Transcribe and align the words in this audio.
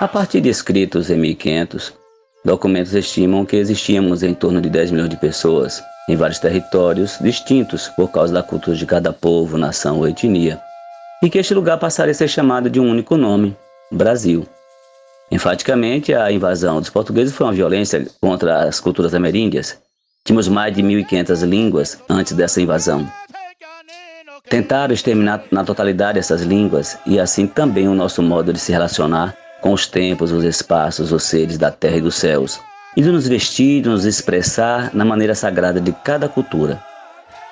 A 0.00 0.08
partir 0.08 0.40
de 0.40 0.48
escritos 0.48 1.10
em 1.10 1.16
1500, 1.16 1.92
documentos 2.44 2.94
estimam 2.94 3.44
que 3.44 3.56
existíamos 3.56 4.22
em 4.22 4.32
torno 4.32 4.60
de 4.60 4.70
10 4.70 4.92
milhões 4.92 5.10
de 5.10 5.16
pessoas 5.16 5.82
em 6.08 6.16
vários 6.16 6.38
territórios 6.38 7.18
distintos 7.20 7.88
por 7.88 8.08
causa 8.10 8.32
da 8.32 8.42
cultura 8.42 8.76
de 8.76 8.86
cada 8.86 9.12
povo, 9.12 9.58
nação 9.58 9.98
ou 9.98 10.08
etnia, 10.08 10.60
e 11.22 11.28
que 11.28 11.38
este 11.38 11.54
lugar 11.54 11.78
passaria 11.78 12.12
a 12.12 12.14
ser 12.14 12.28
chamado 12.28 12.70
de 12.70 12.80
um 12.80 12.90
único 12.90 13.16
nome, 13.16 13.56
Brasil. 13.90 14.46
Enfaticamente, 15.30 16.12
a 16.12 16.32
invasão 16.32 16.80
dos 16.80 16.90
portugueses 16.90 17.34
foi 17.34 17.46
uma 17.46 17.52
violência 17.52 18.06
contra 18.20 18.64
as 18.64 18.80
culturas 18.80 19.14
ameríndias. 19.14 19.78
Tínhamos 20.24 20.48
mais 20.48 20.74
de 20.74 20.82
1.500 20.82 21.46
línguas 21.46 21.98
antes 22.08 22.32
dessa 22.34 22.60
invasão. 22.60 23.10
Tentaram 24.48 24.92
exterminar 24.92 25.44
na 25.50 25.64
totalidade 25.64 26.18
essas 26.18 26.42
línguas 26.42 26.98
e 27.06 27.18
assim 27.18 27.46
também 27.46 27.88
o 27.88 27.94
nosso 27.94 28.22
modo 28.22 28.52
de 28.52 28.58
se 28.58 28.70
relacionar 28.70 29.34
com 29.60 29.72
os 29.72 29.86
tempos, 29.86 30.32
os 30.32 30.44
espaços, 30.44 31.12
os 31.12 31.22
seres 31.22 31.56
da 31.56 31.70
terra 31.70 31.96
e 31.96 32.00
dos 32.00 32.16
céus, 32.16 32.60
e 32.96 33.02
de 33.02 33.10
nos 33.10 33.28
vestir, 33.28 33.82
de 33.82 33.88
nos 33.88 34.04
expressar 34.04 34.90
na 34.94 35.04
maneira 35.04 35.34
sagrada 35.34 35.80
de 35.80 35.92
cada 35.92 36.28
cultura. 36.28 36.82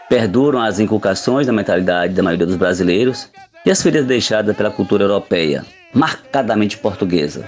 Perduram 0.08 0.60
as 0.60 0.80
inculcações 0.80 1.46
da 1.46 1.52
mentalidade 1.52 2.14
da 2.14 2.22
maioria 2.22 2.46
dos 2.46 2.56
brasileiros 2.56 3.30
e 3.64 3.70
as 3.70 3.82
feridas 3.82 4.06
deixadas 4.06 4.56
pela 4.56 4.70
cultura 4.70 5.04
europeia, 5.04 5.64
marcadamente 5.92 6.78
portuguesa. 6.78 7.44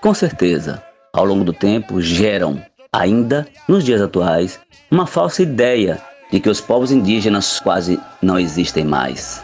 Com 0.00 0.12
certeza, 0.12 0.82
ao 1.14 1.24
longo 1.24 1.44
do 1.44 1.52
tempo, 1.52 2.02
geram, 2.02 2.60
ainda 2.92 3.46
nos 3.68 3.84
dias 3.84 4.02
atuais, 4.02 4.58
uma 4.90 5.06
falsa 5.06 5.42
ideia 5.42 6.02
de 6.30 6.40
que 6.40 6.50
os 6.50 6.60
povos 6.60 6.90
indígenas 6.90 7.60
quase 7.60 8.00
não 8.20 8.38
existem 8.38 8.84
mais. 8.84 9.40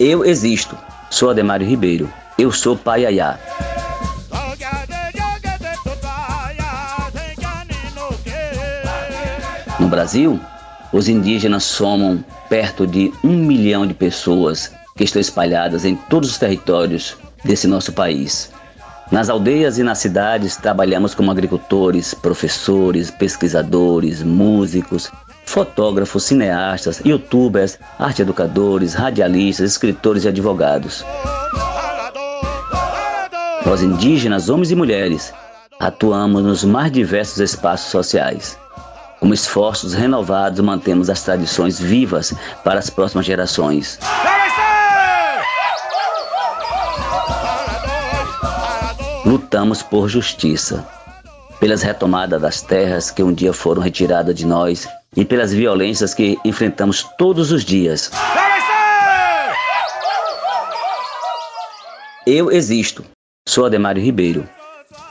Eu 0.00 0.24
existo. 0.24 0.76
Sou 1.10 1.30
Ademário 1.30 1.66
Ribeiro. 1.66 2.10
Eu 2.38 2.50
sou 2.50 2.76
Paiaiá. 2.76 3.38
No 9.78 9.88
Brasil, 9.88 10.40
os 10.92 11.08
indígenas 11.08 11.64
somam 11.64 12.24
perto 12.48 12.86
de 12.86 13.12
um 13.22 13.36
milhão 13.36 13.86
de 13.86 13.94
pessoas 13.94 14.72
que 14.96 15.04
estão 15.04 15.20
espalhadas 15.20 15.84
em 15.84 15.94
todos 15.94 16.30
os 16.30 16.38
territórios 16.38 17.16
desse 17.44 17.66
nosso 17.66 17.92
país. 17.92 18.50
Nas 19.10 19.28
aldeias 19.28 19.78
e 19.78 19.84
nas 19.84 19.98
cidades, 19.98 20.56
trabalhamos 20.56 21.14
como 21.14 21.30
agricultores, 21.30 22.12
professores, 22.12 23.08
pesquisadores, 23.08 24.22
músicos, 24.22 25.12
fotógrafos, 25.44 26.24
cineastas, 26.24 27.00
youtubers, 27.04 27.78
arte 27.98 28.22
educadores, 28.22 28.94
radialistas, 28.94 29.70
escritores 29.70 30.24
e 30.24 30.28
advogados. 30.28 31.04
Nós 33.64 33.82
indígenas, 33.82 34.48
homens 34.48 34.72
e 34.72 34.74
mulheres, 34.74 35.32
atuamos 35.78 36.42
nos 36.42 36.64
mais 36.64 36.90
diversos 36.90 37.38
espaços 37.38 37.90
sociais. 37.90 38.58
Com 39.20 39.32
esforços 39.32 39.94
renovados, 39.94 40.60
mantemos 40.60 41.08
as 41.08 41.22
tradições 41.22 41.78
vivas 41.78 42.34
para 42.64 42.78
as 42.78 42.90
próximas 42.90 43.24
gerações. 43.24 43.98
Lutamos 49.26 49.82
por 49.82 50.08
justiça, 50.08 50.86
pelas 51.58 51.82
retomadas 51.82 52.40
das 52.40 52.62
terras 52.62 53.10
que 53.10 53.24
um 53.24 53.34
dia 53.34 53.52
foram 53.52 53.82
retiradas 53.82 54.32
de 54.32 54.46
nós 54.46 54.88
e 55.16 55.24
pelas 55.24 55.52
violências 55.52 56.14
que 56.14 56.38
enfrentamos 56.44 57.02
todos 57.18 57.50
os 57.50 57.64
dias. 57.64 58.12
Eu 62.24 62.52
existo. 62.52 63.04
Sou 63.48 63.66
Ademário 63.66 64.00
Ribeiro. 64.00 64.48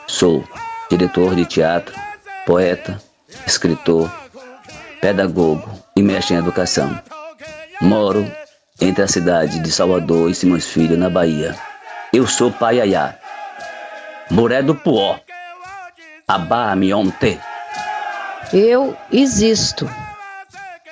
Sou 0.07 0.45
diretor 0.89 1.35
de 1.35 1.45
teatro, 1.45 1.93
poeta, 2.45 2.97
escritor, 3.45 4.09
pedagogo 5.01 5.69
e 5.93 6.01
mestre 6.01 6.35
em 6.35 6.39
educação. 6.39 6.97
Moro 7.81 8.25
entre 8.79 9.03
a 9.03 9.07
cidade 9.09 9.59
de 9.59 9.69
Salvador 9.69 10.29
e 10.29 10.35
Simões 10.35 10.65
Filho, 10.65 10.95
na 10.95 11.09
Bahia. 11.09 11.53
Eu 12.13 12.25
sou 12.25 12.49
Paiaiá. 12.49 13.24
Moré 14.29 14.63
do 14.63 14.73
Puó. 14.73 15.17
Abá 16.27 16.75
Mionte. 16.75 17.39
Eu 18.51 18.97
existo. 19.11 19.87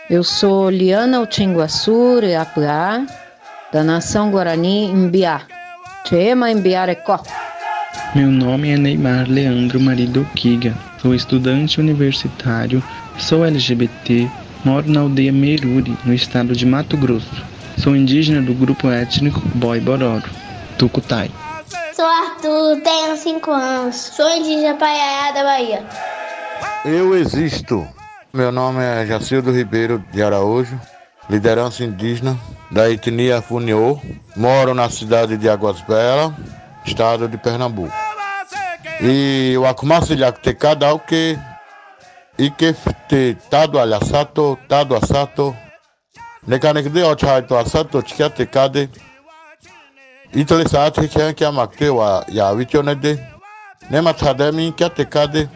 Eu 0.10 0.24
sou 0.24 0.70
Liana 0.70 1.20
Utinguaçu 1.20 2.20
Reapuá, 2.20 3.06
da 3.72 3.84
nação 3.84 4.30
Guarani 4.30 4.86
Imbiá. 4.86 5.42
Chema 6.08 6.52
Imbiarecó. 6.52 7.24
Meu 8.14 8.30
nome 8.30 8.70
é 8.70 8.78
Neymar 8.78 9.28
Leandro 9.28 9.80
Marido 9.80 10.28
Kiga. 10.36 10.76
Sou 11.02 11.16
estudante 11.16 11.80
universitário, 11.80 12.84
sou 13.18 13.44
LGBT, 13.44 14.30
moro 14.64 14.90
na 14.90 15.00
aldeia 15.00 15.32
Meruri, 15.32 15.98
no 16.06 16.14
estado 16.14 16.56
de 16.56 16.66
Mato 16.66 16.96
Grosso. 16.96 17.44
Sou 17.78 17.96
indígena 17.96 18.42
do 18.42 18.54
grupo 18.54 18.90
étnico 18.90 19.42
Boi 19.56 19.80
Bororo, 19.80 20.30
Tucutai. 20.78 21.32
Arthur, 22.44 22.82
tenho 22.82 23.16
5 23.16 23.52
anos, 23.52 23.96
sou 23.96 24.30
indígena 24.30 24.76
Paiaiá 24.76 25.32
da 25.32 25.44
Bahia. 25.44 25.86
Eu 26.84 27.16
existo. 27.16 27.88
Meu 28.34 28.52
nome 28.52 28.84
é 28.84 29.06
Jacildo 29.06 29.50
Ribeiro 29.50 30.04
de 30.12 30.22
Araújo, 30.22 30.78
liderança 31.30 31.86
indígena 31.86 32.38
da 32.70 32.92
etnia 32.92 33.42
Funiô. 33.42 33.98
Moro 34.36 34.74
na 34.74 34.90
cidade 34.90 35.38
de 35.38 35.50
Águas 35.50 35.80
Belas, 35.82 36.34
estado 36.86 37.30
de 37.30 37.38
Pernambuco. 37.38 37.94
E 39.00 39.56
o 39.58 39.66
akumasilhak 39.66 40.42
te 40.42 40.54
cada 40.54 40.94
o 40.94 41.00
que 41.00 41.40
e 42.38 42.52
que 42.52 42.76
te 43.08 43.38
tado 43.50 43.80
alhasato, 43.80 44.60
tado 44.68 44.98
asato, 44.98 45.56
nekanek 46.46 46.90
de 46.90 47.04
ochaito 47.04 47.56
asato, 47.56 48.04
chikia 48.06 48.30
Itole 50.34 50.68
sa 50.68 50.86
ate 50.86 51.08
kyan 51.08 51.34
kia 51.36 51.52
makte 51.52 51.90
wa 51.94 52.26
ya 52.28 52.52
wichone 52.54 52.96
de. 53.00 53.14
Ne 53.92 54.02
matade 54.02 54.52
mi 54.52 54.72
kya 54.72 54.90
tekade. 54.90 55.48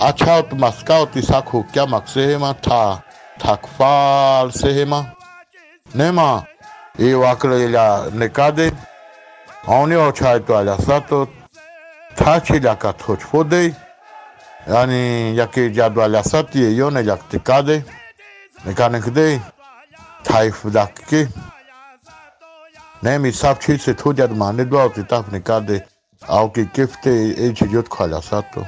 Achaut 0.00 0.50
maskaut 0.58 1.14
isakho 1.14 1.62
kya 1.72 1.86
maksehema 1.86 2.60
ta 2.60 3.02
takfal 3.38 4.50
Ne 5.94 6.10
ma 6.10 6.42
e 6.98 7.14
wakle 7.14 7.70
ya 7.70 8.10
nekade. 8.10 8.72
Auni 9.68 9.94
ochai 9.94 10.44
to 10.44 10.56
ala 10.56 10.76
sato 10.78 11.28
tachi 12.16 12.58
la 12.60 12.74
kathochfode. 12.74 13.72
Yani 14.66 15.36
yake 15.36 15.70
jadwa 15.70 16.08
la 16.08 16.24
sati 16.24 16.76
yone 16.76 17.04
yaktikade. 17.04 17.84
Nekanek 18.66 19.14
de. 19.14 19.40
Taif 20.24 20.64
dakke. 20.64 21.28
Tap 25.04 25.32
nekade. 25.32 25.82
Ao 26.28 26.48
que 26.48 26.64
kifte 26.66 27.08
e 27.10 27.52
chijot 27.54 27.88
khala 27.90 28.22
sato. 28.22 28.64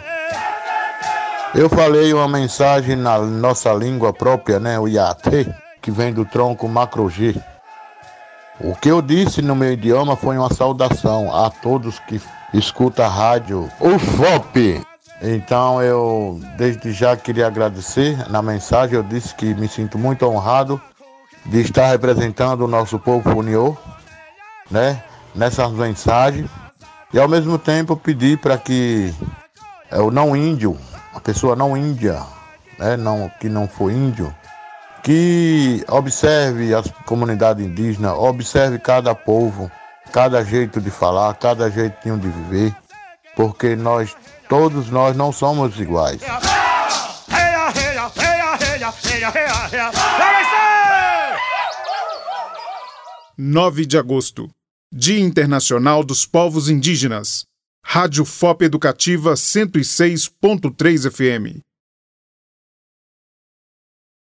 Eu 1.55 1.69
falei 1.69 2.13
uma 2.13 2.27
mensagem 2.27 2.97
na 2.97 3.17
nossa 3.19 3.73
língua 3.73 4.13
própria, 4.13 4.59
né, 4.59 4.77
o 4.77 4.89
Yate, 4.89 5.55
que 5.81 5.93
vem 5.93 6.13
do 6.13 6.25
tronco 6.25 6.69
macro-G. 6.69 7.41
O 8.61 8.75
que 8.75 8.89
eu 8.89 9.01
disse 9.01 9.41
no 9.41 9.55
meu 9.55 9.73
idioma 9.73 10.17
foi 10.17 10.37
uma 10.37 10.53
saudação 10.53 11.33
a 11.33 11.49
todos 11.49 12.01
que 12.01 12.21
escutam 12.53 13.05
a 13.05 13.09
rádio 13.09 13.71
UFOP. 13.81 14.85
Então 15.23 15.81
eu 15.81 16.41
desde 16.57 16.93
já 16.93 17.17
queria 17.17 17.47
agradecer. 17.47 18.29
Na 18.29 18.43
mensagem 18.43 18.97
eu 18.97 19.05
disse 19.05 19.33
que 19.33 19.55
me 19.55 19.69
sinto 19.69 19.97
muito 19.97 20.27
honrado 20.27 20.81
de 21.47 21.61
estar 21.61 21.87
representando 21.87 22.63
o 22.63 22.69
nosso 22.69 22.99
povo 22.99 23.39
Uniô, 23.39 23.77
né, 24.71 25.03
nessas 25.35 25.71
mensagens. 25.73 26.49
E 27.13 27.19
ao 27.19 27.29
mesmo 27.29 27.59
tempo 27.59 27.97
pedir 27.97 28.39
para 28.39 28.59
que 28.59 29.15
o 29.93 30.11
não 30.11 30.35
índio 30.35 30.79
a 31.15 31.21
pessoa 31.21 31.55
não 31.55 31.77
índia, 31.77 32.21
né, 32.77 32.97
não, 32.97 33.31
que 33.41 33.49
não 33.49 33.69
for 33.69 33.91
índio, 33.91 34.35
que 35.03 35.85
observe 35.89 36.75
as 36.75 36.91
comunidades 37.07 37.65
indígenas, 37.65 38.13
observe 38.13 38.79
cada 38.79 39.15
povo, 39.15 39.71
cada 40.13 40.45
jeito 40.45 40.81
de 40.81 40.91
falar, 40.91 41.33
cada 41.35 41.71
jeitinho 41.71 42.19
de 42.19 42.29
viver, 42.29 42.75
porque 43.37 43.77
nós, 43.77 44.17
todos 44.49 44.91
nós 44.91 45.17
não 45.17 45.31
somos 45.31 45.79
iguais. 45.79 46.21
9 53.37 53.85
de 53.85 53.99
agosto 53.99 54.49
Dia 54.93 55.19
Internacional 55.19 56.05
dos 56.05 56.25
Povos 56.25 56.71
Indígenas. 56.71 57.47
Rádio 57.85 58.25
FOP 58.25 58.63
Educativa 58.63 59.35
106.3 59.35 61.11
FM. 61.11 61.59